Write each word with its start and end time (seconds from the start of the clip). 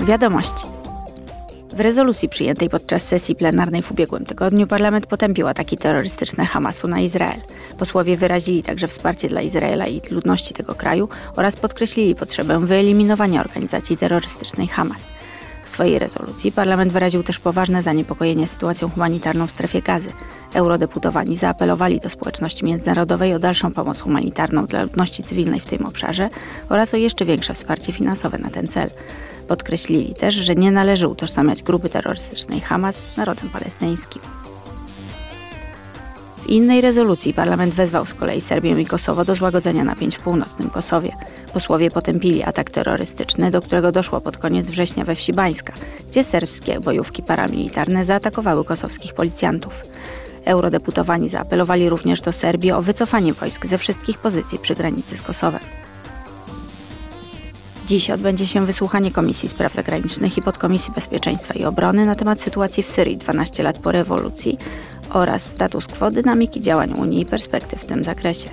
Wiadomości. 0.00 0.66
W 1.72 1.80
rezolucji 1.80 2.28
przyjętej 2.28 2.70
podczas 2.70 3.06
sesji 3.06 3.36
plenarnej 3.36 3.82
w 3.82 3.90
ubiegłym 3.90 4.24
tygodniu 4.24 4.66
parlament 4.66 5.06
potępił 5.06 5.46
ataki 5.46 5.76
terrorystyczne 5.76 6.46
Hamasu 6.46 6.88
na 6.88 7.00
Izrael. 7.00 7.40
Posłowie 7.78 8.16
wyrazili 8.16 8.62
także 8.62 8.88
wsparcie 8.88 9.28
dla 9.28 9.40
Izraela 9.40 9.86
i 9.86 10.00
ludności 10.10 10.54
tego 10.54 10.74
kraju 10.74 11.08
oraz 11.36 11.56
podkreślili 11.56 12.14
potrzebę 12.14 12.60
wyeliminowania 12.60 13.40
organizacji 13.40 13.96
terrorystycznej 13.96 14.68
Hamas. 14.68 15.15
W 15.66 15.68
swojej 15.68 15.98
rezolucji 15.98 16.52
parlament 16.52 16.92
wyraził 16.92 17.22
też 17.22 17.38
poważne 17.38 17.82
zaniepokojenie 17.82 18.46
sytuacją 18.46 18.90
humanitarną 18.90 19.46
w 19.46 19.50
strefie 19.50 19.82
gazy. 19.82 20.12
Eurodeputowani 20.54 21.36
zaapelowali 21.36 22.00
do 22.00 22.10
społeczności 22.10 22.64
międzynarodowej 22.64 23.34
o 23.34 23.38
dalszą 23.38 23.72
pomoc 23.72 24.00
humanitarną 24.00 24.66
dla 24.66 24.82
ludności 24.82 25.22
cywilnej 25.22 25.60
w 25.60 25.66
tym 25.66 25.86
obszarze 25.86 26.28
oraz 26.68 26.94
o 26.94 26.96
jeszcze 26.96 27.24
większe 27.24 27.54
wsparcie 27.54 27.92
finansowe 27.92 28.38
na 28.38 28.50
ten 28.50 28.66
cel. 28.66 28.90
Podkreślili 29.48 30.14
też, 30.14 30.34
że 30.34 30.54
nie 30.54 30.70
należy 30.72 31.08
utożsamiać 31.08 31.62
grupy 31.62 31.88
terrorystycznej 31.88 32.60
Hamas 32.60 32.96
z 32.96 33.16
narodem 33.16 33.48
palestyńskim. 33.48 34.22
W 36.46 36.48
innej 36.48 36.80
rezolucji 36.80 37.34
parlament 37.34 37.74
wezwał 37.74 38.06
z 38.06 38.14
kolei 38.14 38.40
Serbię 38.40 38.80
i 38.80 38.86
Kosowo 38.86 39.24
do 39.24 39.34
złagodzenia 39.34 39.84
napięć 39.84 40.16
w 40.16 40.20
północnym 40.20 40.70
Kosowie. 40.70 41.12
Posłowie 41.52 41.90
potępili 41.90 42.42
atak 42.42 42.70
terrorystyczny, 42.70 43.50
do 43.50 43.60
którego 43.60 43.92
doszło 43.92 44.20
pod 44.20 44.36
koniec 44.38 44.70
września 44.70 45.04
we 45.04 45.14
wsi 45.14 45.32
Bańska, 45.32 45.72
gdzie 46.10 46.24
serbskie 46.24 46.80
bojówki 46.80 47.22
paramilitarne 47.22 48.04
zaatakowały 48.04 48.64
kosowskich 48.64 49.14
policjantów. 49.14 49.72
Eurodeputowani 50.44 51.28
zaapelowali 51.28 51.88
również 51.88 52.20
do 52.20 52.32
Serbii 52.32 52.72
o 52.72 52.82
wycofanie 52.82 53.32
wojsk 53.32 53.66
ze 53.66 53.78
wszystkich 53.78 54.18
pozycji 54.18 54.58
przy 54.58 54.74
granicy 54.74 55.16
z 55.16 55.22
Kosowem. 55.22 55.60
Dziś 57.86 58.10
odbędzie 58.10 58.46
się 58.46 58.66
wysłuchanie 58.66 59.10
Komisji 59.10 59.48
Spraw 59.48 59.74
Zagranicznych 59.74 60.38
i 60.38 60.42
Podkomisji 60.42 60.92
Bezpieczeństwa 60.94 61.54
i 61.54 61.64
Obrony 61.64 62.06
na 62.06 62.14
temat 62.14 62.40
sytuacji 62.40 62.82
w 62.82 62.88
Syrii 62.88 63.16
12 63.16 63.62
lat 63.62 63.78
po 63.78 63.92
rewolucji 63.92 64.58
oraz 65.10 65.46
status 65.46 65.86
quo 65.86 66.10
dynamiki 66.10 66.60
działań 66.60 66.92
Unii 66.92 67.20
i 67.20 67.26
perspektyw 67.26 67.82
w 67.82 67.86
tym 67.86 68.04
zakresie. 68.04 68.50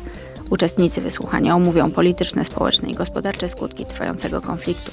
Uczestnicy 0.49 1.01
wysłuchania 1.01 1.55
omówią 1.55 1.91
polityczne, 1.91 2.45
społeczne 2.45 2.89
i 2.89 2.93
gospodarcze 2.95 3.49
skutki 3.49 3.85
trwającego 3.85 4.41
konfliktu. 4.41 4.91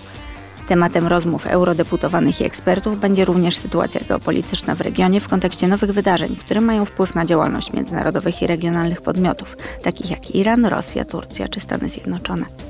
Tematem 0.69 1.07
rozmów 1.07 1.47
eurodeputowanych 1.47 2.41
i 2.41 2.45
ekspertów 2.45 3.01
będzie 3.01 3.25
również 3.25 3.57
sytuacja 3.57 4.01
geopolityczna 4.09 4.75
w 4.75 4.81
regionie 4.81 5.21
w 5.21 5.29
kontekście 5.29 5.69
nowych 5.69 5.93
wydarzeń, 5.93 6.37
które 6.37 6.61
mają 6.61 6.85
wpływ 6.85 7.15
na 7.15 7.25
działalność 7.25 7.73
międzynarodowych 7.73 8.43
i 8.43 8.47
regionalnych 8.47 9.03
podmiotów, 9.03 9.57
takich 9.83 10.11
jak 10.11 10.35
Iran, 10.35 10.67
Rosja, 10.67 11.05
Turcja 11.05 11.49
czy 11.49 11.61
Stany 11.61 11.89
Zjednoczone. 11.89 12.70